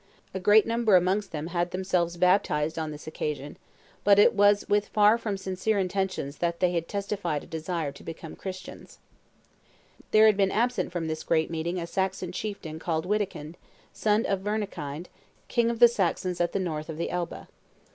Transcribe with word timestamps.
A 0.33 0.39
great 0.39 0.65
number 0.65 0.95
amongst 0.95 1.31
them 1.31 1.45
had 1.45 1.69
themselves 1.69 2.17
baptized 2.17 2.79
on 2.79 2.89
this 2.89 3.05
occasion; 3.05 3.55
but 4.03 4.17
it 4.17 4.33
was 4.33 4.67
with 4.67 4.87
far 4.87 5.15
from 5.15 5.37
sincere 5.37 5.77
intentions 5.77 6.37
that 6.39 6.59
they 6.59 6.71
had 6.71 6.87
testified 6.87 7.43
a 7.43 7.45
desire 7.45 7.91
to 7.91 8.01
become 8.03 8.35
Christians." 8.35 8.97
[Illustration: 8.97 9.07
Charlemagne 9.29 9.61
inflicting 9.61 9.77
Baptism 9.77 9.77
upon 9.77 9.83
the 9.85 9.85
Saxons 9.85 9.87
215] 10.09 10.09
There 10.11 10.25
had 10.25 10.37
been 10.37 10.63
absent 10.63 10.91
from 10.91 11.07
this 11.07 11.23
great 11.23 11.51
meeting 11.51 11.77
a 11.79 11.87
Saxon 11.87 12.31
chieftain 12.31 12.79
called 12.79 13.05
Wittikind, 13.05 13.55
son 13.93 14.25
of 14.25 14.41
Wernekind, 14.43 15.05
king 15.47 15.69
of 15.69 15.77
the 15.77 15.87
Saxons 15.87 16.41
at 16.41 16.51
the 16.53 16.59
north 16.59 16.89
of 16.89 16.97
the 16.97 17.11
Elbe. 17.11 17.47